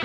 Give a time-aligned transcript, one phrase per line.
[0.00, 0.04] All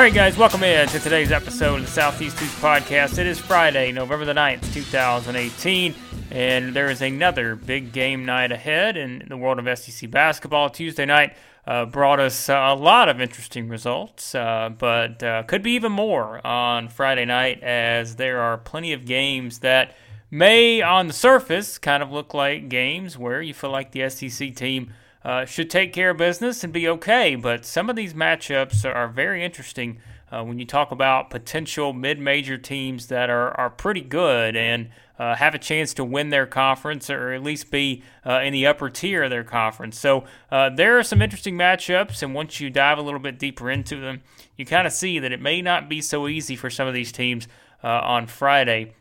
[0.00, 3.18] right, guys, welcome in to today's episode of the Southeast Hoops Podcast.
[3.18, 5.94] It is Friday, November the 9th, 2018,
[6.30, 10.70] and there is another big game night ahead in the world of SEC basketball.
[10.70, 11.36] Tuesday night
[11.66, 16.44] uh, brought us a lot of interesting results, uh, but uh, could be even more
[16.46, 19.94] on Friday night as there are plenty of games that
[20.30, 24.54] may, on the surface, kind of look like games where you feel like the SEC
[24.56, 24.92] team
[25.24, 27.36] uh, should take care of business and be okay.
[27.36, 29.98] But some of these matchups are very interesting
[30.32, 34.88] uh, when you talk about potential mid major teams that are, are pretty good and
[35.18, 38.66] uh, have a chance to win their conference or at least be uh, in the
[38.66, 39.98] upper tier of their conference.
[39.98, 43.70] So uh, there are some interesting matchups, and once you dive a little bit deeper
[43.70, 44.22] into them,
[44.56, 47.12] you kind of see that it may not be so easy for some of these
[47.12, 47.46] teams
[47.84, 48.94] uh, on Friday.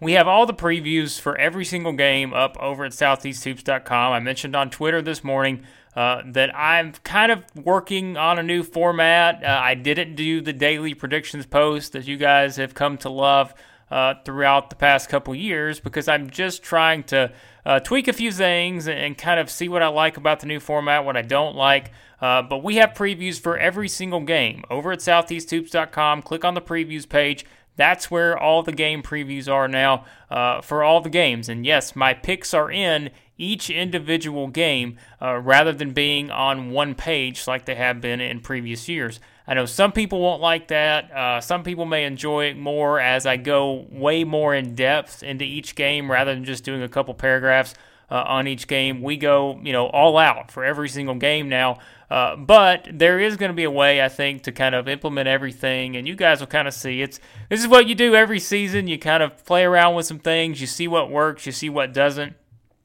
[0.00, 4.12] We have all the previews for every single game up over at southeasthoops.com.
[4.12, 5.64] I mentioned on Twitter this morning
[5.96, 9.42] uh, that I'm kind of working on a new format.
[9.42, 13.52] Uh, I didn't do the daily predictions post that you guys have come to love
[13.90, 17.32] uh, throughout the past couple years because I'm just trying to
[17.64, 20.60] uh, tweak a few things and kind of see what I like about the new
[20.60, 21.92] format, what I don't like.
[22.20, 26.22] Uh, but we have previews for every single game over at southeasthoops.com.
[26.22, 27.44] Click on the previews page
[27.78, 31.48] that's where all the game previews are now uh, for all the games.
[31.48, 36.96] And yes, my picks are in each individual game uh, rather than being on one
[36.96, 39.20] page like they have been in previous years.
[39.48, 41.10] I know some people won't like that.
[41.10, 45.44] Uh, some people may enjoy it more as I go way more in depth into
[45.44, 47.74] each game rather than just doing a couple paragraphs
[48.10, 49.00] uh, on each game.
[49.00, 51.78] We go, you know, all out for every single game now.
[52.10, 55.28] Uh, but there is going to be a way, I think, to kind of implement
[55.28, 58.40] everything, and you guys will kind of see it's this is what you do every
[58.40, 58.86] season.
[58.86, 61.92] You kind of play around with some things, you see what works, you see what
[61.92, 62.34] doesn't.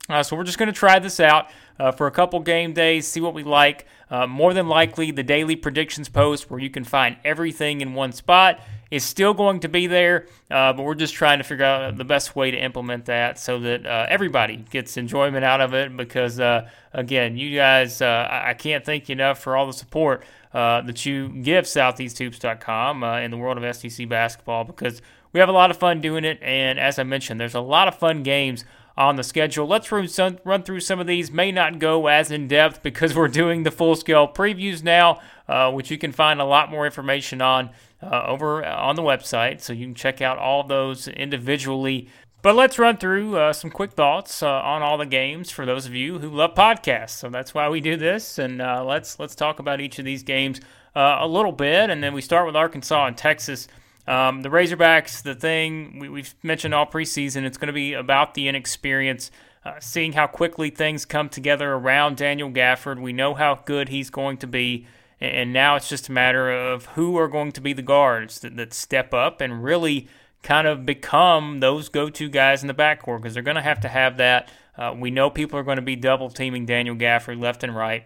[0.09, 3.07] Uh, so we're just going to try this out uh, for a couple game days,
[3.07, 3.85] see what we like.
[4.09, 8.11] Uh, more than likely, the daily predictions post where you can find everything in one
[8.11, 8.59] spot
[8.91, 12.03] is still going to be there, uh, but we're just trying to figure out the
[12.03, 15.95] best way to implement that so that uh, everybody gets enjoyment out of it.
[15.97, 21.05] Because uh, again, you guys, I can't thank you enough for all the support that
[21.05, 25.77] you give SoutheastHoops.com in the world of SEC basketball because we have a lot of
[25.77, 26.39] fun doing it.
[26.43, 28.63] And as I mentioned, there's a lot of fun games
[28.97, 29.67] on the schedule.
[29.67, 31.31] Let's run, some, run through some of these.
[31.31, 35.71] May not go as in depth because we're doing the full scale previews now, uh,
[35.71, 37.69] which you can find a lot more information on
[38.01, 39.61] uh, over on the website.
[39.61, 42.09] So you can check out all those individually.
[42.41, 45.85] But let's run through uh, some quick thoughts uh, on all the games for those
[45.85, 47.11] of you who love podcasts.
[47.11, 50.23] So that's why we do this, and uh, let's let's talk about each of these
[50.23, 50.59] games
[50.93, 53.69] uh, a little bit, and then we start with Arkansas and Texas.
[54.07, 58.33] Um, the Razorbacks, the thing we, have mentioned all preseason, it's going to be about
[58.33, 59.31] the inexperience,
[59.63, 63.01] uh, seeing how quickly things come together around Daniel Gafford.
[63.01, 64.85] We know how good he's going to be,
[65.21, 68.57] and now it's just a matter of who are going to be the guards that,
[68.57, 70.09] that step up and really
[70.41, 73.87] kind of become those go-to guys in the backcourt because they're going to have to
[73.87, 74.51] have that.
[74.77, 78.05] Uh, we know people are going to be double teaming Daniel Gafford left and right,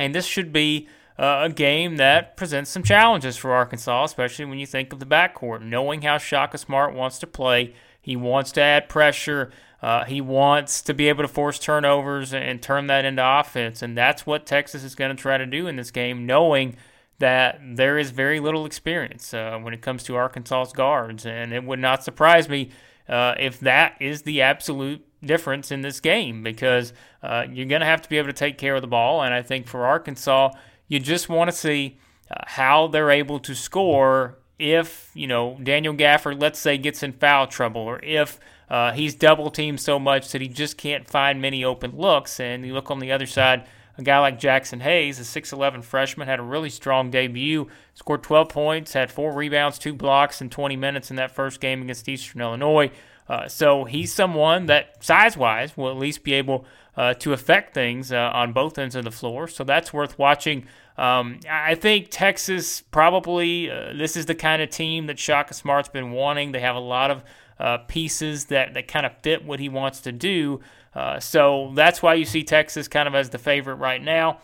[0.00, 0.88] and this should be
[1.18, 5.06] uh, a game that presents some challenges for Arkansas, especially when you think of the
[5.06, 5.62] backcourt.
[5.62, 9.50] Knowing how Shaka Smart wants to play, he wants to add pressure.
[9.82, 13.96] Uh, he wants to be able to force turnovers and turn that into offense, and
[13.96, 16.76] that's what Texas is going to try to do in this game, knowing
[17.18, 21.64] that there is very little experience uh, when it comes to Arkansas's guards, and it
[21.64, 22.70] would not surprise me
[23.08, 26.92] uh, if that is the absolute difference in this game because
[27.22, 29.34] uh, you're going to have to be able to take care of the ball, and
[29.34, 30.50] I think for Arkansas
[30.92, 31.96] you just want to see
[32.30, 37.14] uh, how they're able to score if, you know, Daniel Gafford, let's say, gets in
[37.14, 38.38] foul trouble or if
[38.68, 42.38] uh, he's double teamed so much that he just can't find many open looks.
[42.38, 43.66] And you look on the other side,
[43.96, 48.50] a guy like Jaxson Hayes, a 6'11 freshman, had a really strong debut, scored 12
[48.50, 52.42] points, had four rebounds, two blocks in 20 minutes in that first game against Eastern
[52.42, 52.90] Illinois.
[53.30, 57.72] Uh, so he's someone that, size wise, will at least be able uh, to affect
[57.74, 59.48] things uh, on both ends of the floor.
[59.48, 60.66] So that's worth watching.
[60.98, 65.88] Um, I think Texas probably, uh, this is the kind of team that Shaka Smart's
[65.88, 66.52] been wanting.
[66.52, 67.24] They have a lot of
[67.58, 70.60] uh, pieces that, that kind of fit what he wants to do.
[70.94, 74.40] Uh, so that's why you see Texas kind of as the favorite right now.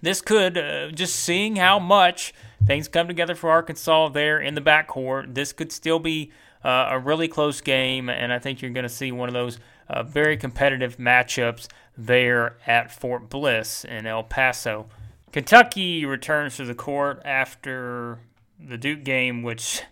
[0.00, 2.32] This could, uh, just seeing how much
[2.66, 6.30] things come together for Arkansas there in the backcourt, this could still be
[6.64, 9.58] uh, a really close game, and I think you're going to see one of those
[9.88, 14.86] uh, very competitive matchups there at Fort Bliss in El Paso.
[15.34, 18.20] Kentucky returns to the court after
[18.64, 19.82] the Duke game, which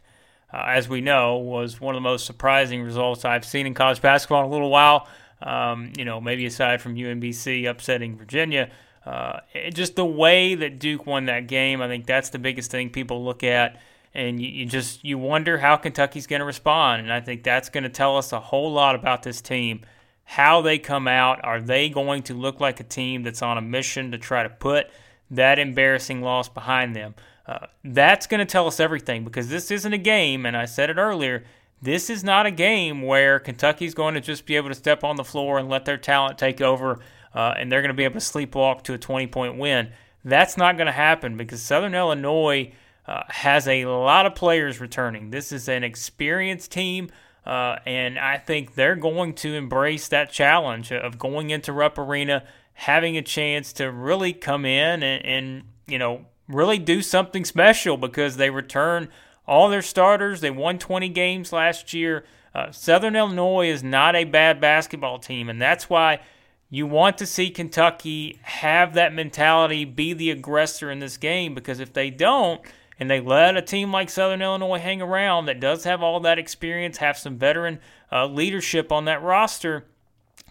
[0.53, 4.01] uh, as we know, was one of the most surprising results I've seen in college
[4.01, 5.09] basketball in a little while.
[5.41, 8.71] Um, you know, maybe aside from UMBC upsetting Virginia.
[9.05, 9.41] Uh,
[9.73, 13.25] just the way that Duke won that game, I think that's the biggest thing people
[13.25, 13.81] look at,
[14.15, 17.69] and you, you just you wonder how Kentucky's going to respond, and I think that's
[17.69, 19.81] going to tell us a whole lot about this team,
[20.23, 21.45] how they come out.
[21.45, 24.49] Are they going to look like a team that's on a mission to try to
[24.49, 24.87] put
[25.33, 27.15] that embarrassing loss behind them?
[27.47, 30.91] Uh, that's going to tell us everything because this isn't a game, and I said
[30.91, 31.45] it earlier.
[31.81, 35.17] This is not a game where Kentucky's going to just be able to step on
[35.17, 37.01] the floor and let their talent take over,
[37.35, 39.91] uh, and they're going to be able to sleepwalk to a 20 point win.
[40.25, 42.73] That's not going to happen because Southern Illinois
[43.07, 45.31] uh, has a lot of players returning.
[45.31, 47.11] This is an experienced team,
[47.45, 52.45] uh, and I think they're going to embrace that challenge of going into Rupp Arena,
[52.75, 57.97] having a chance to really come in and, and you know really do something special
[57.97, 59.09] because they return
[59.47, 60.41] all their starters.
[60.41, 62.25] They won 20 games last year.
[62.55, 66.21] Uh, Southern Illinois is not a bad basketball team, and that's why
[66.69, 71.81] you want to see Kentucky have that mentality, be the aggressor in this game, because
[71.81, 72.61] if they don't,
[72.99, 76.39] and they let a team like Southern Illinois hang around that does have all that
[76.39, 77.81] experience, have some veteran
[78.13, 79.87] uh, leadership on that roster,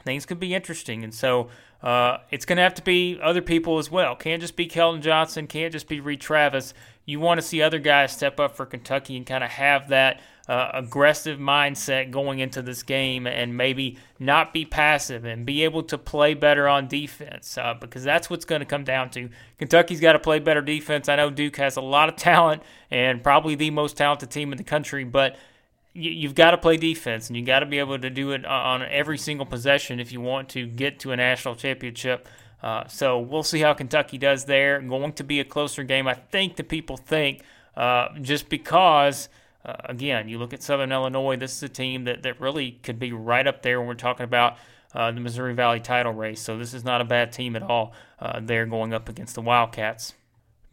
[0.03, 1.03] things could be interesting.
[1.03, 1.49] And so
[1.83, 4.15] uh, it's going to have to be other people as well.
[4.15, 5.47] Can't just be Keldon Johnson.
[5.47, 6.73] Can't just be Reid Travis.
[7.05, 10.21] You want to see other guys step up for Kentucky and kind of have that
[10.47, 15.81] uh, aggressive mindset going into this game and maybe not be passive and be able
[15.83, 19.29] to play better on defense uh, because that's what's going to come down to.
[19.57, 21.09] Kentucky's got to play better defense.
[21.09, 22.61] I know Duke has a lot of talent
[22.91, 25.35] and probably the most talented team in the country, but–
[25.93, 28.45] you, have got to play defense, and you've got to be able to do it
[28.45, 32.27] on every single possession if you want to get to a national championship.
[32.63, 34.79] Uh, so we'll see how Kentucky does there.
[34.79, 36.55] Going to be a closer game, I think.
[36.55, 37.43] The people think
[37.75, 39.29] uh, just because.
[39.63, 41.35] Uh, again, you look at Southern Illinois.
[41.35, 44.23] This is a team that, that really could be right up there when we're talking
[44.23, 44.57] about
[44.93, 46.41] uh, the Missouri Valley title race.
[46.41, 47.93] So this is not a bad team at all.
[48.19, 50.13] Uh, they're going up against the Wildcats.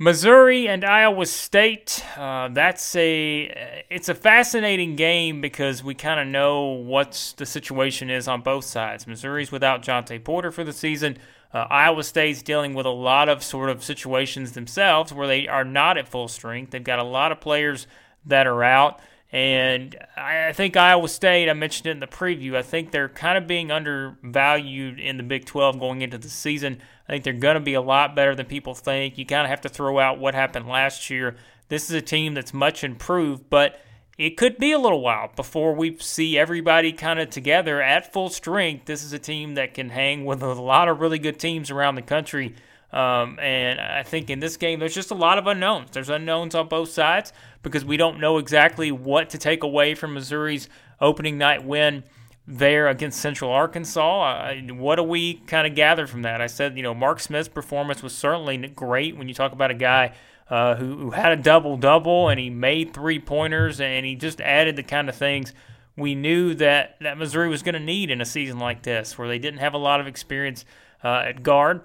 [0.01, 2.05] Missouri and Iowa State.
[2.17, 8.09] Uh, that's a it's a fascinating game because we kind of know what the situation
[8.09, 9.09] is on both sides.
[9.09, 11.19] Missouri's without Jontay Porter for the season.
[11.53, 15.65] Uh, Iowa State's dealing with a lot of sort of situations themselves where they are
[15.65, 16.71] not at full strength.
[16.71, 17.89] They've got a lot of players
[18.25, 19.01] that are out.
[19.31, 23.37] And I think Iowa State, I mentioned it in the preview, I think they're kind
[23.37, 26.81] of being undervalued in the Big 12 going into the season.
[27.07, 29.19] I think they're going to be a lot better than people think.
[29.19, 31.37] You kind of have to throw out what happened last year.
[31.69, 33.79] This is a team that's much improved, but
[34.17, 38.31] it could be a little while before we see everybody kind of together at full
[38.31, 38.87] strength.
[38.87, 41.97] This is a team that can hang with a lot of really good teams around
[41.97, 42.55] the country.
[42.93, 45.91] Um, and I think in this game, there's just a lot of unknowns.
[45.91, 47.33] There's unknowns on both sides
[47.63, 50.69] because we don't know exactly what to take away from Missouri's
[51.01, 52.05] opening night win
[52.47, 54.55] there against Central Arkansas.
[54.71, 56.41] What do we kind of gather from that?
[56.41, 59.75] I said, you know, Mark Smith's performance was certainly great when you talk about a
[59.75, 60.15] guy
[60.49, 64.41] uh, who, who had a double double and he made three pointers and he just
[64.41, 65.53] added the kind of things
[65.99, 69.29] we knew that, that Missouri was going to need in a season like this where
[69.29, 70.65] they didn't have a lot of experience
[71.05, 71.83] uh, at guard.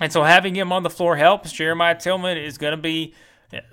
[0.00, 1.52] And so having him on the floor helps.
[1.52, 3.14] Jeremiah Tilmon is going to be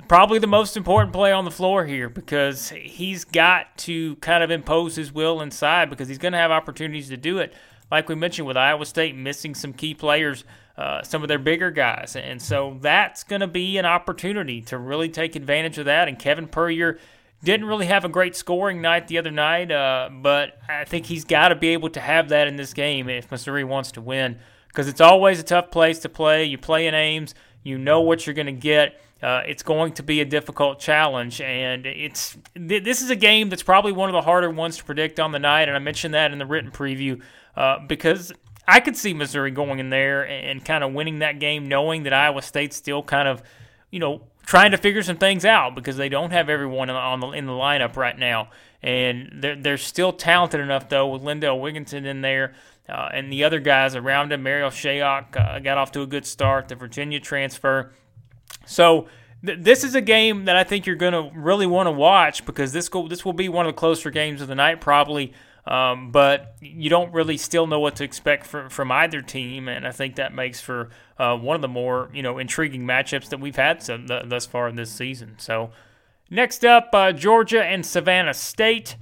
[0.07, 4.49] probably the most important play on the floor here because he's got to kind of
[4.49, 7.53] impose his will inside because he's going to have opportunities to do it.
[7.91, 10.43] Like we mentioned with Iowa State missing some key players,
[10.77, 12.15] uh, some of their bigger guys.
[12.15, 16.07] And so that's going to be an opportunity to really take advantage of that.
[16.07, 16.99] And Kevin Puryear
[17.43, 21.25] didn't really have a great scoring night the other night, uh, but I think he's
[21.25, 24.39] got to be able to have that in this game if Missouri wants to win
[24.75, 26.43] because it's always a tough place to play.
[26.43, 30.03] You play in Ames, you know what you're going to get uh, it's going to
[30.03, 34.13] be a difficult challenge, and it's th- this is a game that's probably one of
[34.13, 35.67] the harder ones to predict on the night.
[35.67, 37.21] And I mentioned that in the written preview
[37.55, 38.33] uh, because
[38.67, 42.03] I could see Missouri going in there and, and kind of winning that game, knowing
[42.03, 43.41] that Iowa State's still kind of,
[43.89, 47.29] you know, trying to figure some things out because they don't have everyone on the
[47.29, 48.49] in the lineup right now,
[48.85, 52.53] and they're they're still talented enough though with Lindell Wigginton in there.
[52.87, 56.23] Uh, and the other guys around him, Marial Shayok uh, got off to a good
[56.23, 56.67] start.
[56.67, 57.93] The Virginia transfer,
[58.67, 59.07] so
[59.43, 62.45] th- this is a game that I think you're going to really want to watch
[62.45, 65.33] because this go- this will be one of the closer games of the night probably.
[65.65, 69.87] Um, but you don't really still know what to expect from, from either team, and
[69.87, 73.39] I think that makes for uh, one of the more you know intriguing matchups that
[73.39, 75.37] we've had th- thus far in this season.
[75.39, 75.71] So
[76.29, 78.95] next up, uh, Georgia and Savannah State.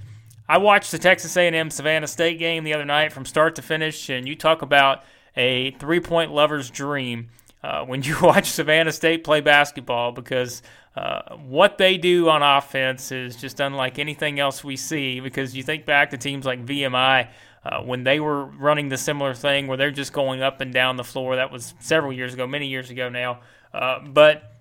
[0.48, 4.10] I watched the Texas A&M Savannah State game the other night from start to finish,
[4.10, 5.02] and you talk about
[5.36, 7.30] a three-point lover's dream.
[7.62, 10.62] uh, when you watch Savannah State play basketball because
[10.96, 15.20] uh, what they do on offense is just unlike anything else we see.
[15.20, 17.28] Because you think back to teams like VMI.
[17.64, 20.98] Uh, when they were running the similar thing where they're just going up and down
[20.98, 23.40] the floor, that was several years ago, many years ago now.
[23.72, 24.53] Uh, but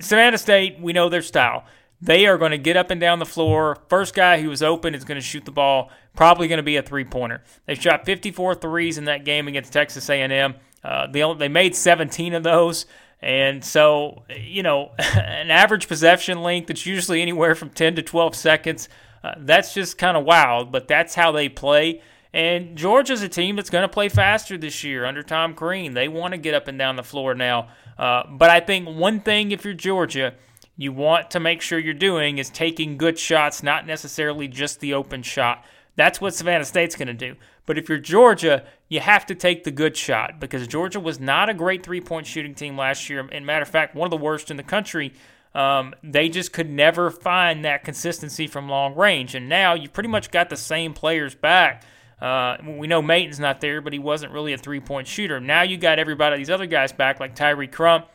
[0.00, 1.64] Savannah State, we know their style.
[2.00, 3.78] They are going to get up and down the floor.
[3.88, 5.90] First guy who is open is going to shoot the ball.
[6.14, 7.42] Probably going to be a three-pointer.
[7.66, 10.54] They shot 54 threes in that game against Texas A&M.
[10.82, 12.84] Uh, they they made 17 of those,
[13.22, 18.36] and so you know an average possession length that's usually anywhere from 10 to 12
[18.36, 18.90] seconds.
[19.22, 22.02] Uh, that's just kind of wild, but that's how they play.
[22.34, 25.94] And Georgia's a team that's going to play faster this year under Tom Crean.
[25.94, 27.68] They want to get up and down the floor now.
[27.98, 30.34] Uh, but I think one thing, if you're Georgia,
[30.76, 34.94] you want to make sure you're doing is taking good shots, not necessarily just the
[34.94, 35.64] open shot.
[35.96, 37.36] That's what Savannah State's going to do.
[37.66, 41.48] But if you're Georgia, you have to take the good shot because Georgia was not
[41.48, 43.26] a great three point shooting team last year.
[43.30, 45.12] And matter of fact, one of the worst in the country.
[45.54, 49.36] Um, they just could never find that consistency from long range.
[49.36, 51.84] And now you've pretty much got the same players back.
[52.24, 55.40] Uh, we know Maten's not there, but he wasn't really a three point shooter.
[55.40, 58.06] Now you got everybody, these other guys back, like Tyree Crump,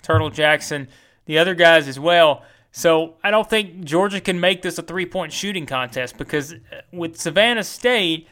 [0.00, 0.86] Turtle Jackson,
[1.24, 2.44] the other guys as well.
[2.70, 6.82] So I don't think Georgia can make this a three point shooting contest because uh,
[6.92, 8.28] with Savannah State,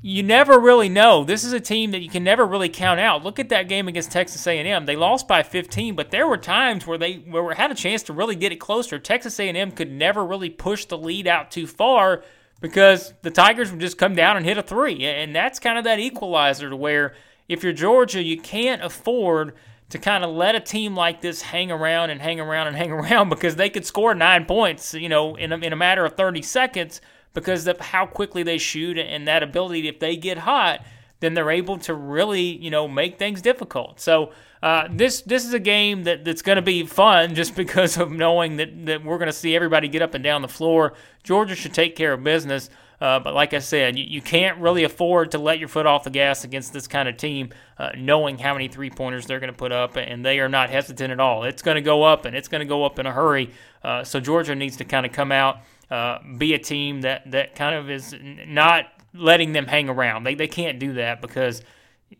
[0.00, 1.22] you never really know.
[1.22, 3.22] This is a team that you can never really count out.
[3.22, 4.86] Look at that game against Texas A&M.
[4.86, 8.14] They lost by 15, but there were times where they where had a chance to
[8.14, 8.98] really get it closer.
[8.98, 12.24] Texas A&M could never really push the lead out too far
[12.60, 15.84] because the Tigers would just come down and hit a three, and that's kind of
[15.84, 17.14] that equalizer to where
[17.48, 19.54] if you're Georgia, you can't afford
[19.88, 22.92] to kind of let a team like this hang around and hang around and hang
[22.92, 26.14] around because they could score nine points, you know, in a, in a matter of
[26.14, 27.00] 30 seconds
[27.34, 29.88] because of how quickly they shoot and that ability.
[29.88, 30.84] If they get hot,
[31.20, 34.00] then they're able to really, you know, make things difficult.
[34.00, 37.96] So uh, this this is a game that, that's going to be fun just because
[37.96, 40.94] of knowing that, that we're going to see everybody get up and down the floor.
[41.22, 42.70] Georgia should take care of business.
[43.00, 46.04] Uh, but like I said, you, you, can't really afford to let your foot off
[46.04, 47.48] the gas against this kind of team,
[47.78, 50.68] uh, knowing how many three pointers they're going to put up, and they are not
[50.68, 51.44] hesitant at all.
[51.44, 53.52] It's going to go up, and it's going to go up in a hurry.
[53.82, 57.54] Uh, so Georgia needs to kind of come out uh, be a team that, that
[57.54, 58.14] kind of is
[58.46, 60.24] not letting them hang around.
[60.24, 61.62] They, they can't do that because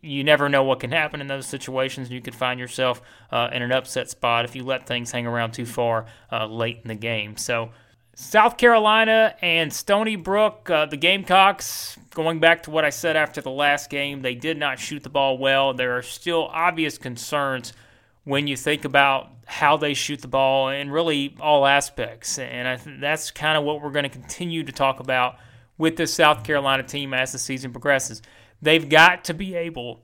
[0.01, 2.09] you never know what can happen in those situations.
[2.09, 5.51] You could find yourself uh, in an upset spot if you let things hang around
[5.51, 7.37] too far uh, late in the game.
[7.37, 7.71] So,
[8.13, 13.41] South Carolina and Stony Brook, uh, the Gamecocks, going back to what I said after
[13.41, 15.73] the last game, they did not shoot the ball well.
[15.73, 17.73] There are still obvious concerns
[18.23, 22.37] when you think about how they shoot the ball and really all aspects.
[22.37, 25.37] And think that's kind of what we're going to continue to talk about
[25.77, 28.21] with this South Carolina team as the season progresses.
[28.61, 30.03] They've got to be able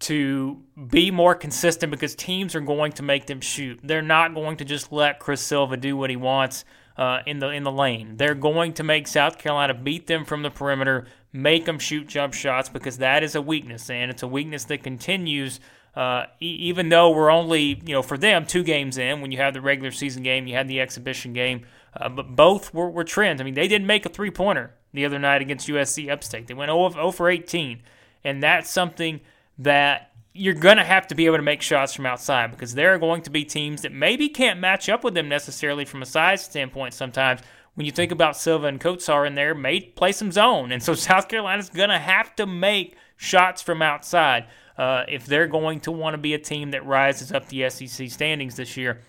[0.00, 3.80] to be more consistent because teams are going to make them shoot.
[3.82, 6.64] They're not going to just let Chris Silva do what he wants
[6.96, 8.16] uh, in the in the lane.
[8.16, 12.34] They're going to make South Carolina beat them from the perimeter, make them shoot jump
[12.34, 15.60] shots because that is a weakness, and it's a weakness that continues
[15.98, 19.52] uh, even though we're only, you know, for them, two games in, when you have
[19.52, 21.66] the regular season game, you had the exhibition game,
[21.96, 23.40] uh, but both were, were trends.
[23.40, 26.46] I mean, they didn't make a three pointer the other night against USC Upstate.
[26.46, 27.80] They went 0, 0 for 18.
[28.24, 29.20] And that's something
[29.58, 32.94] that you're going to have to be able to make shots from outside because there
[32.94, 36.06] are going to be teams that maybe can't match up with them necessarily from a
[36.06, 37.40] size standpoint sometimes.
[37.74, 40.72] When you think about Silva and Kotsar in there, may play some zone.
[40.72, 45.48] And so South Carolina's going to have to make shots from outside uh, if they're
[45.48, 49.00] going to want to be a team that rises up the SEC standings this year.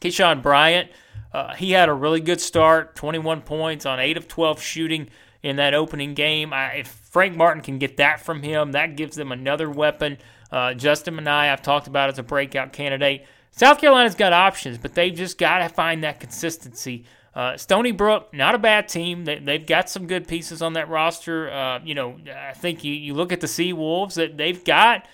[0.00, 0.90] Keyshawn Bryant,
[1.32, 5.08] uh, he had a really good start, 21 points on 8 of 12 shooting
[5.42, 6.52] in that opening game.
[6.52, 10.18] I, if Frank Martin can get that from him, that gives them another weapon.
[10.50, 13.26] Uh, Justin Minaya, I've talked about as a breakout candidate.
[13.52, 17.04] South Carolina's got options, but they've just got to find that consistency.
[17.34, 19.24] Uh, Stony Brook, not a bad team.
[19.24, 21.50] They, have got some good pieces on that roster.
[21.50, 25.06] Uh, you know, I think you, you look at the Sea Wolves that they've got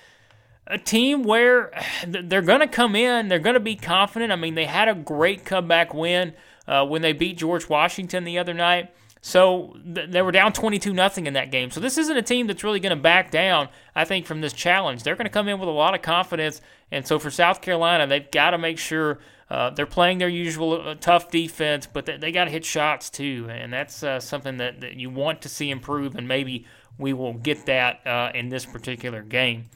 [0.66, 1.72] a team where
[2.06, 4.32] they're going to come in, they're going to be confident.
[4.32, 6.34] I mean, they had a great comeback win
[6.66, 8.92] uh, when they beat George Washington the other night.
[9.20, 11.70] So th- they were down 22 nothing in that game.
[11.70, 14.52] So this isn't a team that's really going to back down, I think, from this
[14.52, 15.02] challenge.
[15.02, 16.60] They're going to come in with a lot of confidence.
[16.92, 19.18] And so for South Carolina, they've got to make sure
[19.48, 23.10] uh, they're playing their usual uh, tough defense, but they, they got to hit shots
[23.10, 26.66] too, and that's uh, something that, that you want to see improve, and maybe
[26.98, 29.66] we will get that uh, in this particular game.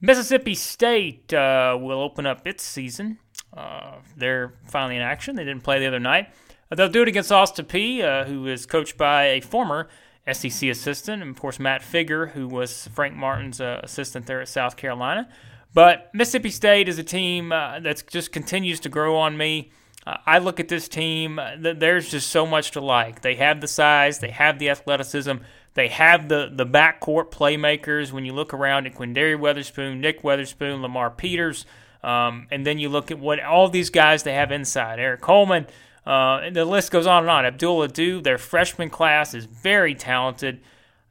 [0.00, 3.18] Mississippi State uh, will open up its season.
[3.56, 5.36] Uh, they're finally in action.
[5.36, 6.28] They didn't play the other night.
[6.70, 9.88] they'll do it against Austin Peay, who is coached by a former
[10.30, 14.76] SEC assistant, and of course Matt Figger, who was Frank Martin's assistant there at South
[14.76, 15.28] Carolina.
[15.74, 19.72] But Mississippi State is a team uh, that just continues to grow on me.
[20.06, 23.22] Uh, I look at this team, uh, there's just so much to like.
[23.22, 25.32] They have the size, they have the athleticism,
[25.74, 28.12] they have the, the backcourt playmakers.
[28.12, 31.66] When you look around at Quinndary Weatherspoon, Nick Weatherspoon, Lamar Peters,
[32.02, 34.98] um, and then you look at what all these guys they have inside.
[34.98, 35.66] Aric Holman,
[36.06, 37.44] uh, and the list goes on and on.
[37.44, 40.60] Abdul Ado, their freshman class is very talented.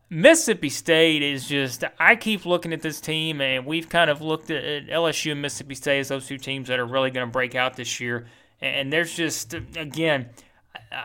[0.09, 4.51] Mississippi State is just, I keep looking at this team, and we've kind of looked
[4.51, 7.55] at LSU and Mississippi State as those two teams that are really going to break
[7.55, 8.27] out this year.
[8.61, 10.29] And there's just, again,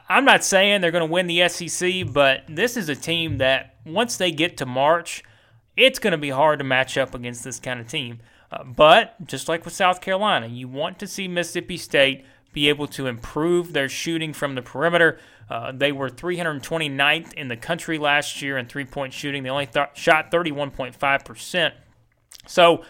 [0.09, 3.77] I'm not saying they're going to win the SEC, but this is a team that
[3.85, 5.23] once they get to March,
[5.77, 8.19] it's going to be hard to match up against this kind of team.
[8.51, 12.87] Uh, but just like with South Carolina, you want to see Mississippi State be able
[12.89, 15.19] to improve their shooting from the perimeter.
[15.51, 19.43] Uh, they were 329th in the country last year in three point shooting.
[19.43, 21.73] They only th- shot 31.5%.
[22.47, 22.85] So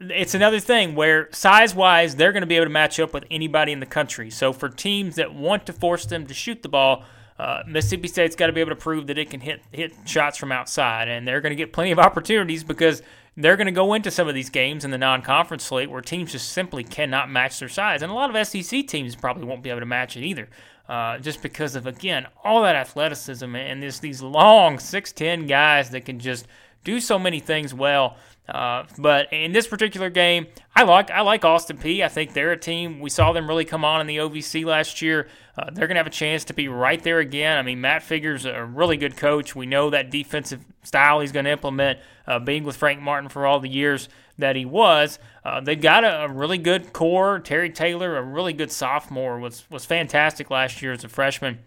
[0.00, 3.24] it's another thing where size wise, they're going to be able to match up with
[3.30, 4.30] anybody in the country.
[4.30, 7.04] So for teams that want to force them to shoot the ball,
[7.38, 10.38] uh, Mississippi State's got to be able to prove that it can hit hit shots
[10.38, 13.02] from outside, and they're going to get plenty of opportunities because
[13.36, 16.32] they're going to go into some of these games in the non-conference slate where teams
[16.32, 19.68] just simply cannot match their size, and a lot of SEC teams probably won't be
[19.68, 20.48] able to match it either,
[20.88, 25.90] uh, just because of again all that athleticism and this these long six ten guys
[25.90, 26.46] that can just
[26.86, 28.16] do so many things well.
[28.48, 32.52] Uh, but in this particular game, I like I like Austin Peay I think they're
[32.52, 33.00] a team.
[33.00, 35.26] We saw them really come on in the OVC last year.
[35.58, 37.58] Uh, they're going to have a chance to be right there again.
[37.58, 39.56] I mean, Matt Figger's a really good coach.
[39.56, 43.46] We know that defensive style he's going to implement, uh, being with Frank Martin for
[43.46, 45.18] all the years that he was.
[45.44, 47.40] Uh, they've got a, a, really good core.
[47.40, 51.58] Terry Taylor, a really good sophomore, was was fantastic last year as a freshman.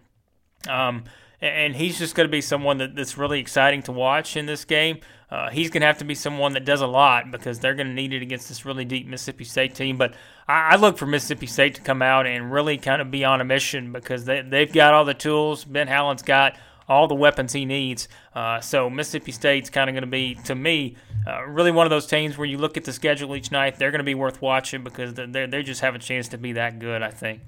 [0.68, 1.04] Um,
[1.40, 4.64] and he's just going to be someone that, that's really exciting to watch in this
[4.64, 5.00] game.
[5.30, 7.86] Uh, he's going to have to be someone that does a lot because they're going
[7.86, 9.96] to need it against this really deep Mississippi State team.
[9.96, 10.14] But
[10.48, 13.40] I, I, look for Mississippi State to come out and really kind of be on
[13.40, 15.64] a mission because they, they've got all the tools.
[15.64, 16.56] Ben Howland's got
[16.88, 18.08] all the weapons he needs.
[18.34, 21.90] Uh, so Mississippi State's kind of going to be, to me, uh, really one of
[21.90, 23.78] those teams where you look at the schedule each night.
[23.78, 26.52] They're going to be worth watching because they they just have a chance to be
[26.54, 27.02] that good.
[27.02, 27.42] I think.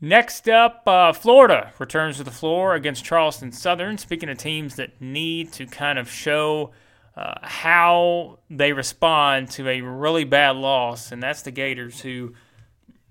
[0.00, 3.96] Next up, uh, Florida returns to the floor against Charleston Southern.
[3.96, 6.72] Speaking of teams that need to kind of show
[7.16, 12.34] uh, how they respond to a really bad loss, and that's the Gators who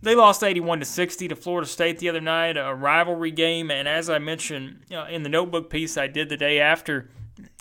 [0.04, 3.71] they lost 81 to 60 to Florida State the other night, a rivalry game.
[3.71, 7.10] And as I mentioned uh, in the notebook piece I did the day after,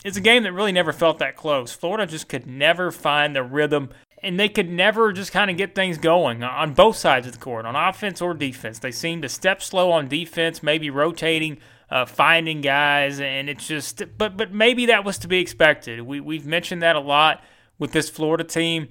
[0.03, 1.73] it's a game that really never felt that close.
[1.73, 3.89] Florida just could never find the rhythm
[4.23, 7.39] and they could never just kind of get things going on both sides of the
[7.39, 8.79] court, on offense or defense.
[8.79, 11.57] They seemed to step slow on defense, maybe rotating,
[11.89, 14.03] uh, finding guys, and it's just.
[14.17, 16.01] But but maybe that was to be expected.
[16.01, 17.43] We we've mentioned that a lot
[17.77, 18.89] with this Florida team.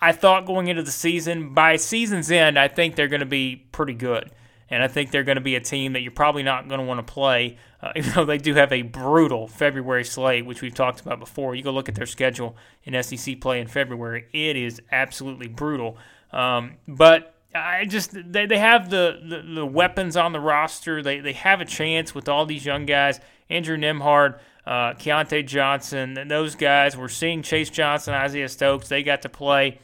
[0.00, 3.56] I thought going into the season, by season's end, I think they're going to be
[3.72, 4.30] pretty good
[4.70, 6.86] and I think they're going to be a team that you're probably not going to
[6.86, 10.74] want to play, uh, even though they do have a brutal February slate, which we've
[10.74, 11.54] talked about before.
[11.54, 15.96] You go look at their schedule in SEC play in February; it is absolutely brutal.
[16.32, 21.02] Um, but I just they, they have the, the, the, weapons on the roster.
[21.02, 23.20] They they have a chance with all these young guys.
[23.50, 26.96] Andrew Nembhard, uh, Keyontae Johnson, those guys.
[26.96, 28.88] We're seeing Chase Johnson, Isaiah Stokes.
[28.88, 29.80] They got to play.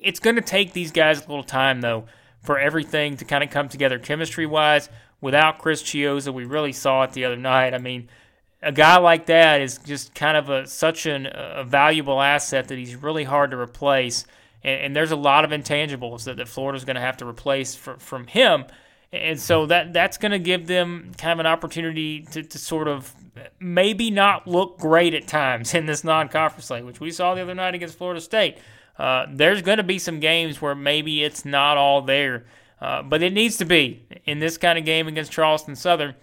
[0.00, 2.06] It's going to take these guys a little time though
[2.40, 4.88] for everything to kind of come together chemistry wise.
[5.20, 7.74] Without Chris Chiozza, we really saw it the other night.
[7.74, 8.08] I mean,
[8.62, 12.78] a guy like that is just kind of a such an, a valuable asset that
[12.78, 14.26] he's really hard to replace.
[14.62, 17.74] And, and there's a lot of intangibles that, that Florida's going to have to replace
[17.74, 18.64] for, from him.
[19.12, 22.88] And so that that's going to give them kind of an opportunity to, to sort
[22.88, 23.14] of
[23.58, 27.54] maybe not look great at times in this non-conference slate, which we saw the other
[27.54, 28.58] night against Florida State.
[28.98, 32.44] Uh, there's going to be some games where maybe it's not all there,
[32.80, 36.14] uh, but it needs to be in this kind of game against Charleston Southern.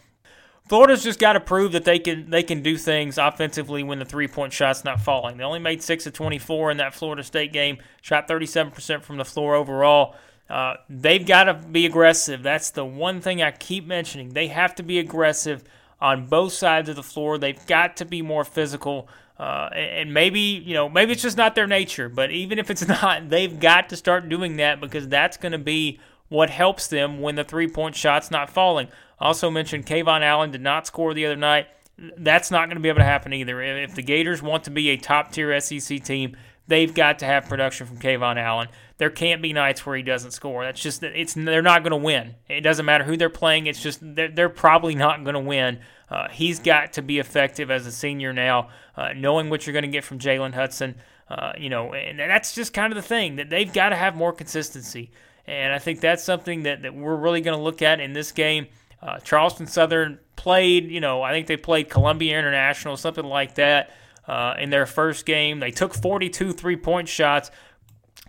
[0.68, 4.06] Florida's just got to prove that they can they can do things offensively when the
[4.06, 5.38] three point shot's not falling.
[5.38, 9.26] They only made six of 24 in that Florida State game, shot 37% from the
[9.26, 10.16] floor overall.
[10.50, 12.44] Uh, they've got to be aggressive.
[12.44, 14.30] That's the one thing I keep mentioning.
[14.30, 15.64] They have to be aggressive
[16.00, 17.38] on both sides of the floor.
[17.38, 19.08] They've got to be more physical.
[19.38, 22.88] Uh, and maybe you know maybe it's just not their nature, but even if it's
[23.04, 27.22] not, they've got to start doing that because that's going to be what helps them
[27.22, 28.88] when the three point shot's not falling.
[29.20, 31.68] Also mentioned KeVaughn Allen did not score the other night.
[31.98, 33.62] That's not going to be able to happen either.
[33.62, 36.36] If the Gators want to be a top tier SEC team,
[36.68, 38.68] they've got to have production from KeVaughn Allen.
[38.98, 40.64] There can't be nights where he doesn't score.
[40.64, 42.36] That's just it's they're not going to win.
[42.50, 43.68] It doesn't matter who they're playing.
[43.68, 45.80] It's just they're, they're probably not going to win.
[46.10, 49.84] Uh, he's got to be effective as a senior now, uh, knowing what you're going
[49.84, 50.96] to get from Jalen Hudson.
[51.28, 54.16] Uh, you know, and that's just kind of the thing that they've got to have
[54.16, 55.10] more consistency.
[55.48, 58.32] And I think that's something that, that we're really going to look at in this
[58.32, 58.68] game.
[59.02, 63.92] Uh, Charleston Southern played, you know, I think they played Columbia International, something like that,
[64.28, 65.60] uh, in their first game.
[65.60, 67.52] They took 42 three point shots.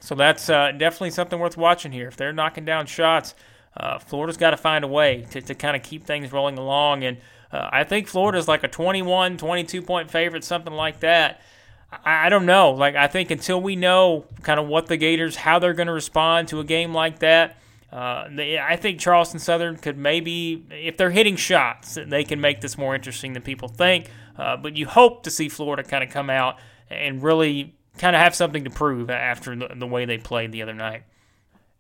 [0.01, 2.09] So that's uh, definitely something worth watching here.
[2.09, 3.35] If they're knocking down shots,
[3.77, 7.05] uh, Florida's got to find a way to, to kind of keep things rolling along.
[7.05, 7.19] And
[7.51, 11.41] uh, I think Florida's like a 21, 22 point favorite, something like that.
[11.91, 12.73] I, I don't know.
[12.73, 15.93] Like, I think until we know kind of what the Gators, how they're going to
[15.93, 17.59] respond to a game like that,
[17.93, 22.61] uh, they, I think Charleston Southern could maybe, if they're hitting shots, they can make
[22.61, 24.11] this more interesting than people think.
[24.37, 26.59] Uh, but you hope to see Florida kind of come out
[26.91, 30.63] and really kind of have something to prove after the, the way they played the
[30.63, 31.05] other night.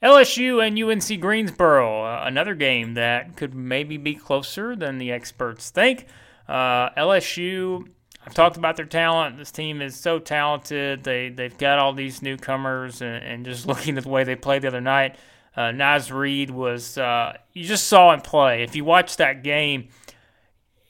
[0.03, 5.71] LSU and UNC Greensboro, uh, another game that could maybe be closer than the experts
[5.71, 6.07] think.
[6.47, 7.89] Uh, LSU,
[8.27, 9.39] I've talked about their talent.
[9.39, 11.05] This team is so talented.
[11.05, 14.63] They they've got all these newcomers, and, and just looking at the way they played
[14.63, 15.17] the other night,
[15.57, 18.63] uh, Naz Reid was uh, you just saw him play.
[18.65, 19.89] If you watch that game,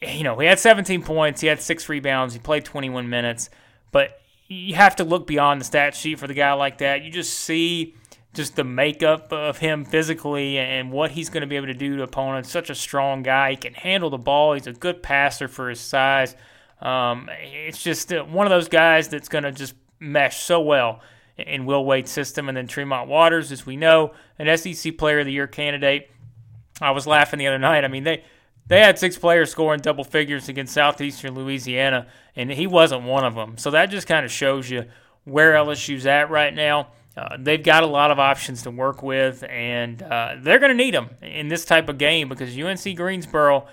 [0.01, 3.51] you know he had 17 points, he had six rebounds, he played 21 minutes,
[3.93, 7.03] but you have to look beyond the stat sheet for the guy like that.
[7.03, 7.95] You just see
[8.33, 11.97] just the makeup of him physically and what he's going to be able to do
[11.97, 12.51] to opponents.
[12.51, 13.53] Such a strong guy.
[13.53, 14.53] He can handle the ball.
[14.53, 16.37] He's a good passer for his size.
[16.81, 21.01] Um, it's just uh, one of those guys that's going to just mesh so well
[21.37, 22.49] in Will Wade's system.
[22.49, 26.11] And then Tremont Waters, as we know, an SEC Player of the Year candidate.
[26.81, 27.85] I was laughing the other night.
[27.85, 28.23] I mean, they
[28.69, 33.35] they had six players scoring double figures against Southeastern Louisiana, and he wasn't one of
[33.35, 33.57] them.
[33.59, 34.87] So that just kind of shows you
[35.25, 36.89] where LSU's at right now.
[37.17, 40.77] Uh, they've got a lot of options to work with, and uh, they're going to
[40.77, 43.67] need them in this type of game because UNC Greensboro,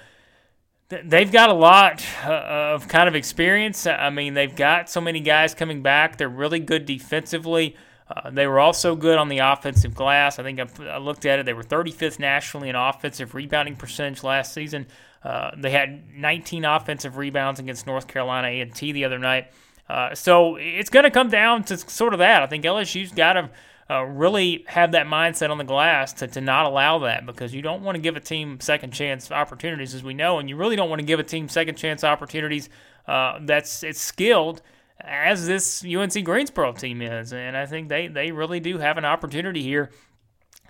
[0.89, 3.88] they've got a lot uh, of kind of experience.
[3.88, 6.17] I mean, they've got so many guys coming back.
[6.17, 7.76] They're really good defensively.
[8.08, 10.38] Uh, they were also good on the offensive glass.
[10.38, 11.46] I think I, I, looked at it.
[11.46, 14.88] They were 35th nationally in offensive rebounding percentage last season.
[15.24, 19.52] Uh, they had 19 offensive rebounds against North Carolina A&T the other night.
[19.89, 22.43] Uh, so it's going to come down to sort of that.
[22.43, 23.50] I think LSU's got to
[23.93, 27.62] uh, really have that mindset on the glass to, to not allow that because you
[27.62, 30.75] don't want to give a team second chance opportunities, as we know, and you really
[30.75, 32.69] don't want to give a team second chance opportunities
[33.08, 34.62] uh, that's it's skilled
[34.99, 37.34] as this UNC Greensboro team is.
[37.34, 39.91] And I think they, they really do have an opportunity here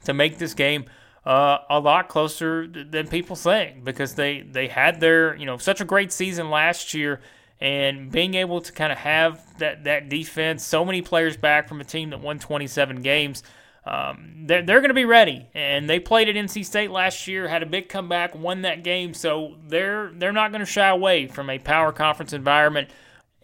[0.05, 0.85] to make this game
[1.25, 5.79] uh, a lot closer than people think because they, they had their, you know, such
[5.79, 7.21] a great season last year
[7.59, 11.79] and being able to kind of have that, that defense, so many players back from
[11.79, 13.43] a team that won 27 games,
[13.85, 15.47] um, they're, they're going to be ready.
[15.53, 19.13] And they played at NC State last year, had a big comeback, won that game,
[19.13, 22.89] so they're they're not going to shy away from a power conference environment.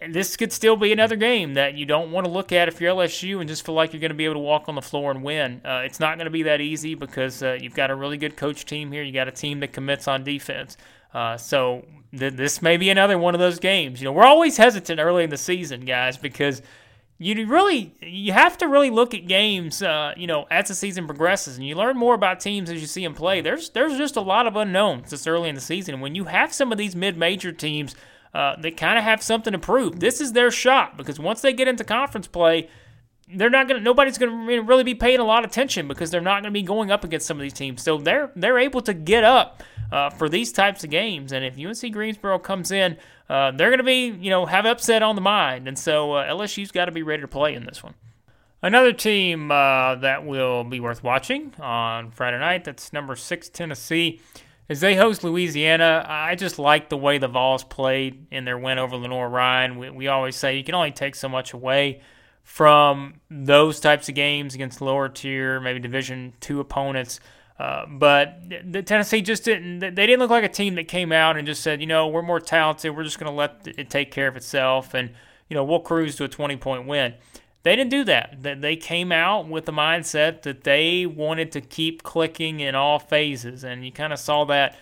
[0.02, 2.80] And this could still be another game that you don't want to look at if
[2.80, 4.80] you're LSU and just feel like you're going to be able to walk on the
[4.80, 5.60] floor and win.
[5.62, 8.34] Uh, it's not going to be that easy because uh, you've got a really good
[8.34, 9.02] coach team here.
[9.02, 10.78] You got a team that commits on defense.
[11.12, 11.84] Uh, so
[12.16, 14.00] th- this may be another one of those games.
[14.00, 16.62] You know, we're always hesitant early in the season, guys, because
[17.18, 19.82] you really you have to really look at games.
[19.82, 22.86] Uh, you know, as the season progresses, and you learn more about teams as you
[22.86, 23.40] see them play.
[23.40, 26.00] There's there's just a lot of unknowns this early in the season.
[26.00, 27.94] When you have some of these mid-major teams
[28.32, 31.52] uh, that kind of have something to prove, this is their shot because once they
[31.52, 32.68] get into conference play
[33.34, 36.42] they're not gonna nobody's gonna really be paying a lot of attention because they're not
[36.42, 37.82] gonna be going up against some of these teams.
[37.82, 41.32] So they're they're able to get up uh, for these types of games.
[41.32, 42.96] And if UNC Greensboro comes in,
[43.28, 45.68] uh, they're gonna be you know have upset on the mind.
[45.68, 47.94] And so uh, LSU's got to be ready to play in this one.
[48.62, 52.64] Another team uh, that will be worth watching on Friday night.
[52.64, 54.20] That's number six Tennessee.
[54.68, 58.78] As they host Louisiana, I just like the way the Vols played in their win
[58.78, 59.78] over Lenoir-Rhyne.
[59.78, 62.02] We, we always say you can only take so much away
[62.44, 67.18] from those types of games against lower tier, maybe Division two opponents.
[67.60, 68.40] Uh, but
[68.72, 69.80] the Tennessee just didn't.
[69.80, 72.22] They didn't look like a team that came out and just said, you know, we're
[72.22, 72.96] more talented.
[72.96, 75.10] We're just going to let it take care of itself, and
[75.50, 77.12] you know, we'll cruise to a 20 point win.
[77.62, 78.38] They didn't do that.
[78.40, 83.62] They came out with the mindset that they wanted to keep clicking in all phases,
[83.62, 84.78] and you kind of saw that.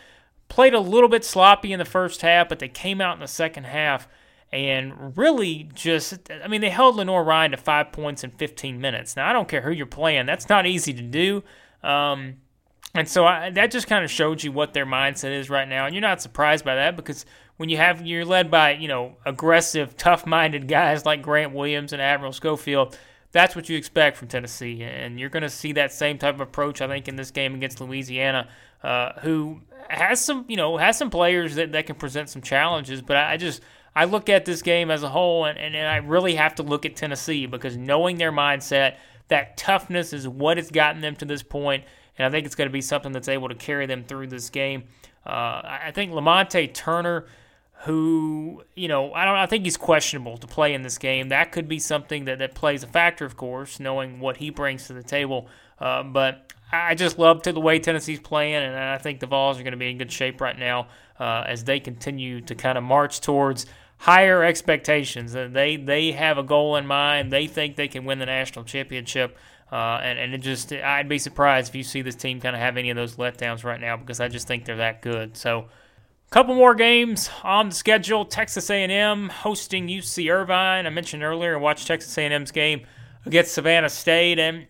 [0.49, 3.27] Played a little bit sloppy in the first half, but they came out in the
[3.27, 4.07] second half
[4.53, 9.17] and really just, I mean, they held Lenoir-Rhyne to five points in 15 minutes.
[9.17, 11.43] Now, I don't care who you're playing, that's not easy to do.
[11.83, 12.37] Um,
[12.95, 15.87] and so I, that just kind of showed you what their mindset is right now.
[15.87, 17.27] And you're not surprised by that because
[17.59, 21.93] when you have, you're led by, you know, aggressive, tough minded guys like Grant Williams
[21.93, 22.97] and Admiral Schofield.
[23.33, 24.83] That's what you expect from Tennessee.
[24.83, 27.55] And you're going to see that same type of approach, I think, in this game
[27.55, 28.49] against Louisiana,
[28.83, 33.03] uh, who has some, you know, has some players that, that can present some challenges.
[33.03, 33.61] But I, I just,
[33.95, 36.63] I look at this game as a whole, and, and, and I really have to
[36.63, 38.97] look at Tennessee because knowing their mindset,
[39.29, 41.85] that toughness is what has gotten them to this point,
[42.19, 44.51] and I think it's going to be something that's able to carry them through this
[44.51, 44.85] game.
[45.27, 47.27] Uh, I think Lamonte Turner,
[47.83, 51.29] who you know, I don't, I think he's questionable to play in this game.
[51.29, 54.87] That could be something that, that plays a factor, of course, knowing what he brings
[54.89, 55.49] to the table.
[55.79, 59.59] Uh, but I just love to the way Tennessee's playing, and I think the Vols
[59.59, 62.77] are going to be in good shape right now uh, as they continue to kind
[62.77, 63.67] of march towards
[63.99, 65.35] higher expectations.
[65.35, 67.33] Uh, they they have a goal in mind.
[67.33, 69.37] They think they can win the national championship,
[69.73, 72.61] uh, and and it just I'd be surprised if you see this team kind of
[72.61, 75.37] have any of those letdowns right now because I just think they're that good.
[75.37, 75.67] So.
[76.21, 78.27] A couple more games on the schedule.
[78.27, 80.87] Texas A&M hosting UC Irvine.
[80.87, 82.83] I mentioned earlier, I watched Texas A&M's game
[83.25, 84.67] against Savannah State, and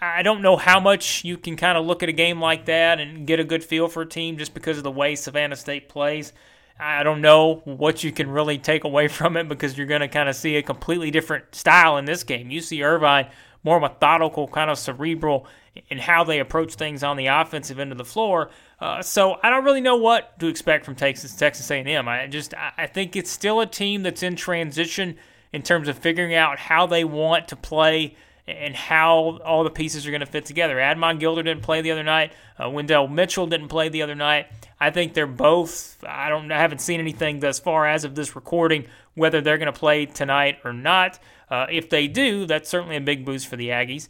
[0.00, 3.00] I don't know how much you can kind of look at a game like that
[3.00, 5.88] and get a good feel for a team just because of the way Savannah State
[5.88, 6.32] plays.
[6.78, 10.08] I don't know what you can really take away from it because you're going to
[10.08, 12.50] kind of see a completely different style in this game.
[12.50, 13.28] UC Irvine,
[13.64, 15.46] more methodical, kind of cerebral
[15.88, 18.50] in how they approach things on the offensive end of the floor.
[18.78, 22.08] Uh, so I don't really know what to expect from Texas Texas A&M.
[22.08, 25.16] I just I think it's still a team that's in transition
[25.52, 30.06] in terms of figuring out how they want to play and how all the pieces
[30.06, 30.76] are going to fit together.
[30.76, 32.32] Admon Gilder didn't play the other night.
[32.62, 34.46] Uh, Wendell Mitchell didn't play the other night.
[34.78, 36.02] I think they're both.
[36.06, 36.52] I don't.
[36.52, 40.06] I haven't seen anything thus far as of this recording whether they're going to play
[40.06, 41.18] tonight or not.
[41.50, 44.08] Uh, if they do, that's certainly a big boost for the Aggies.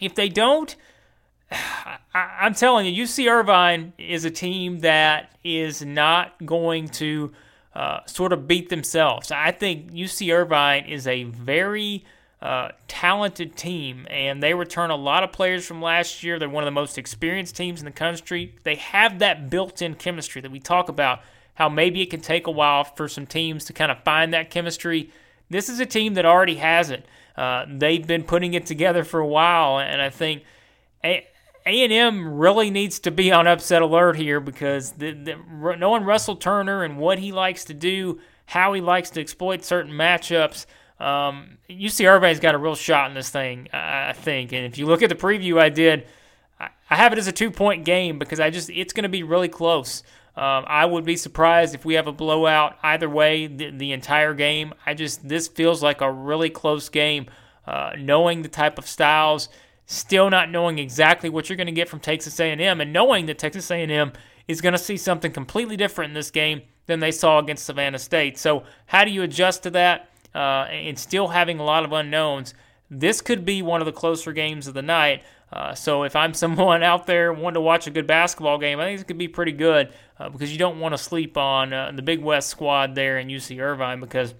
[0.00, 0.74] If they don't,
[1.50, 7.32] I, am telling you, UC Irvine is a team that is not going to
[7.74, 9.30] uh, sort of beat themselves.
[9.30, 12.04] I think UC Irvine is a very
[12.42, 16.40] uh, talented team, and they return a lot of players from last year.
[16.40, 18.56] They're one of the most experienced teams in the country.
[18.64, 21.20] They have that built in chemistry that we talk about,
[21.54, 24.50] how maybe it can take a while for some teams to kind of find that
[24.50, 25.12] chemistry.
[25.50, 27.06] This is a team that already has it.
[27.36, 30.42] Uh, they've been putting it together for a while, and I think
[31.04, 31.24] a-
[31.64, 36.82] A&M really needs to be on upset alert here because the, the, knowing Russell Turner
[36.82, 40.66] and what he likes to do, how he likes to exploit certain matchups–
[41.00, 44.52] um, UC Irvine's got a real shot in this thing, I think.
[44.52, 46.06] And if you look at the preview I did,
[46.60, 49.22] I have it as a two point game because I just it's going to be
[49.22, 50.02] really close.
[50.34, 54.32] Um, I would be surprised if we have a blowout either way the, the entire
[54.32, 54.72] game.
[54.86, 57.26] I just this feels like a really close game.
[57.66, 59.48] Uh, knowing the type of styles,
[59.86, 63.38] still not knowing exactly what you're going to get from Texas A&M, and knowing that
[63.38, 64.12] Texas A&M
[64.48, 68.00] is going to see something completely different in this game than they saw against Savannah
[68.00, 68.36] State.
[68.36, 70.08] So how do you adjust to that?
[70.34, 72.54] Uh, and still having a lot of unknowns,
[72.90, 75.24] this could be one of the closer games of the night.
[75.52, 78.84] Uh, so if I'm someone out there wanting to watch a good basketball game, I
[78.84, 81.92] think this could be pretty good uh, because you don't want to sleep on uh,
[81.94, 84.34] the Big West squad there in UC Irvine because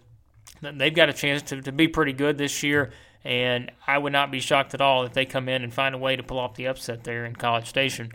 [0.61, 2.93] they've got a chance to, to be pretty good this year.
[3.25, 5.99] And I would not be shocked at all if they come in and find a
[5.99, 8.13] way to pull off the upset there in College Station.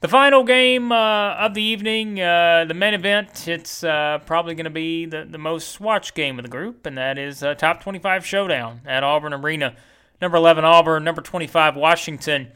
[0.00, 4.64] The final game uh, of the evening, uh, the main event, it's uh, probably going
[4.64, 7.82] to be the, the most watched game of the group, and that is uh, Top
[7.82, 9.76] 25 Showdown at Auburn Arena.
[10.22, 11.04] Number 11, Auburn.
[11.04, 12.50] Number 25, Washington.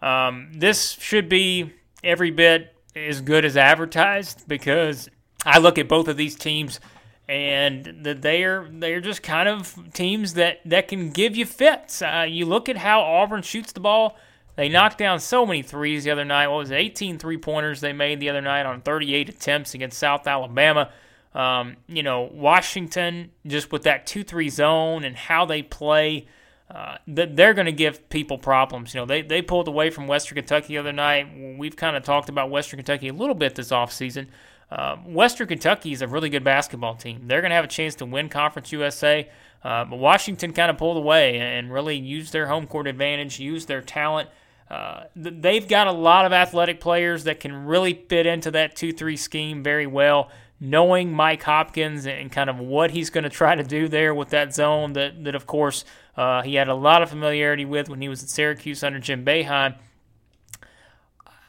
[0.00, 5.10] Um, this should be every bit as good as advertised because
[5.44, 6.80] I look at both of these teams
[7.28, 12.00] and they're they're just kind of teams that, that can give you fits.
[12.00, 14.16] Uh, you look at how Auburn shoots the ball
[14.56, 16.48] they knocked down so many threes the other night.
[16.48, 16.76] What was it?
[16.76, 20.90] 18 three pointers they made the other night on 38 attempts against South Alabama.
[21.34, 26.26] Um, you know, Washington, just with that 2 3 zone and how they play,
[26.70, 28.94] uh, they're going to give people problems.
[28.94, 31.28] You know, they, they pulled away from Western Kentucky the other night.
[31.58, 34.28] We've kind of talked about Western Kentucky a little bit this offseason.
[34.70, 37.28] Uh, Western Kentucky is a really good basketball team.
[37.28, 39.28] They're going to have a chance to win Conference USA.
[39.62, 43.68] Uh, but Washington kind of pulled away and really used their home court advantage, used
[43.68, 44.28] their talent.
[44.70, 48.92] Uh, they've got a lot of athletic players that can really fit into that 2
[48.92, 50.30] 3 scheme very well.
[50.58, 54.30] Knowing Mike Hopkins and kind of what he's going to try to do there with
[54.30, 55.84] that zone, that, that of course,
[56.16, 59.24] uh, he had a lot of familiarity with when he was at Syracuse under Jim
[59.24, 59.74] Boeheim.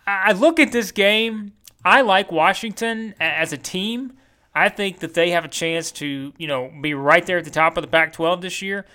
[0.06, 1.54] I look at this game.
[1.84, 4.14] I like Washington as a team.
[4.54, 7.52] I think that they have a chance to, you know, be right there at the
[7.52, 8.86] top of the Pac-12 this year.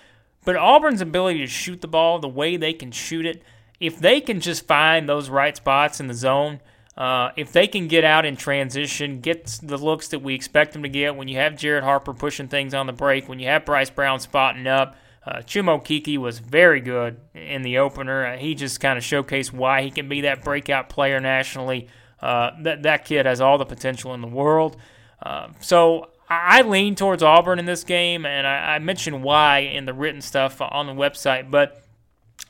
[0.44, 3.42] But Auburn's ability to shoot the ball the way they can shoot it,
[3.82, 6.60] if they can just find those right spots in the zone,
[6.96, 10.84] uh, if they can get out in transition, get the looks that we expect them
[10.84, 13.64] to get when you have Jared Harper pushing things on the break, when you have
[13.64, 14.94] Bryce Brown spotting up.
[15.26, 18.24] Uh, Chuma Okeke was very good in the opener.
[18.24, 21.88] Uh, he just kind of showcased why he can be that breakout player nationally.
[22.20, 24.76] Uh, that that kid has all the potential in the world.
[25.20, 29.86] Uh, so I lean towards Auburn in this game, and I, I mentioned why in
[29.86, 31.81] the written stuff on the website, but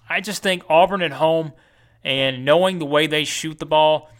[0.09, 1.53] I just think Auburn at home
[2.05, 4.11] and knowing the way they shoot the ball,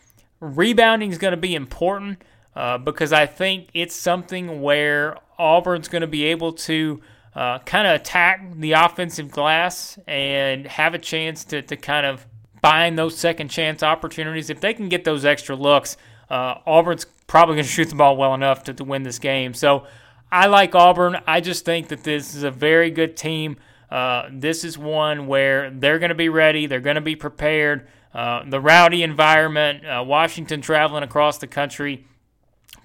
[0.41, 2.23] rebounding is going to be important
[2.55, 7.01] uh, because I think it's something where Auburn's going to be able to
[7.35, 12.27] uh, kind of attack the offensive glass and have a chance to, to kind of
[12.61, 14.51] find those second chance opportunities.
[14.51, 15.97] If they can get those extra looks,
[16.31, 19.55] uh, Auburn's probably going to shoot the ball well enough to, to win this game.
[19.55, 19.87] So
[20.31, 21.21] I like Auburn.
[21.27, 23.57] I just think that this is a very good team.
[23.93, 27.87] Uh, this is one where they're going to be ready, they're going to be prepared.
[28.15, 32.07] Uh, the rowdy environment, uh, Washington traveling across the country,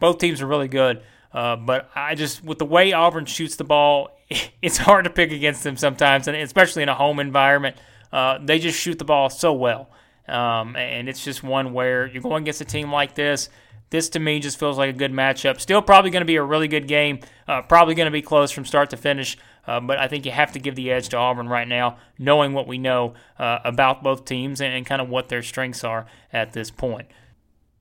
[0.01, 1.01] both teams are really good.
[1.31, 4.19] Uh, but I just, with the way Auburn shoots the ball,
[4.61, 7.77] it's hard to pick against them sometimes, and especially in a home environment.
[8.11, 9.89] Uh, they just shoot the ball so well.
[10.27, 13.47] Um, and it's just one where you're going against a team like this.
[13.89, 15.59] This to me just feels like a good matchup.
[15.59, 17.19] Still, probably going to be a really good game.
[17.47, 19.37] Uh, probably going to be close from start to finish.
[19.65, 22.53] Uh, but I think you have to give the edge to Auburn right now, knowing
[22.53, 26.05] what we know uh, about both teams and, and kind of what their strengths are
[26.31, 27.07] at this point.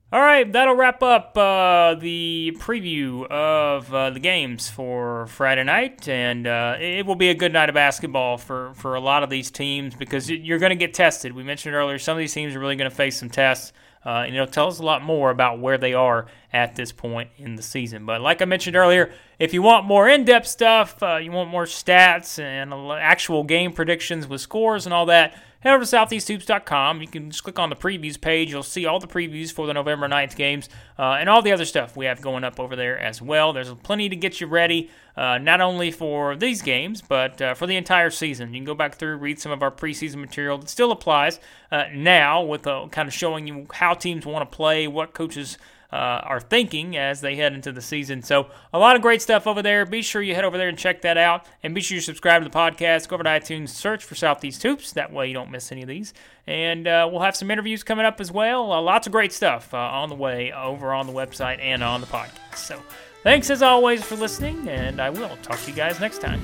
[0.09, 6.07] All right, that'll wrap up uh, the preview of uh, the games for Friday night,
[6.07, 9.29] and uh, it will be a good night of basketball for, for a lot of
[9.29, 11.33] these teams because you're going to get tested.
[11.33, 13.73] We mentioned earlier some of these teams are really going to face some tests,
[14.07, 17.29] uh, and it'll tell us a lot more about where they are at this point
[17.37, 18.05] in the season.
[18.05, 21.65] But like I mentioned earlier, if you want more in-depth stuff, uh, you want more
[21.65, 27.01] stats and actual game predictions with scores and all that head over to southeasthoops.com.
[27.01, 28.51] You can just click on the previews page.
[28.51, 31.65] You'll see all the previews for the November 9th games uh, and all the other
[31.65, 33.53] stuff we have going up over there as well.
[33.53, 37.67] There's plenty to get you ready, uh, not only for these games, but uh, for
[37.67, 38.53] the entire season.
[38.53, 41.39] You can go back through, read some of our preseason material that still applies
[41.71, 45.57] uh, now with uh, kind of showing you how teams want to play, what coaches–
[45.91, 48.21] uh, are thinking as they head into the season.
[48.21, 49.85] So, a lot of great stuff over there.
[49.85, 51.45] Be sure you head over there and check that out.
[51.63, 53.07] And be sure you subscribe to the podcast.
[53.07, 54.91] Go over to iTunes, search for Southeast Hoops.
[54.93, 56.13] That way you don't miss any of these.
[56.45, 58.71] And uh, we'll have some interviews coming up as well.
[58.71, 62.01] Uh, lots of great stuff uh, on the way over on the website and on
[62.01, 62.55] the podcast.
[62.55, 62.81] So,
[63.23, 66.41] thanks as always for listening, and I will talk to you guys next time.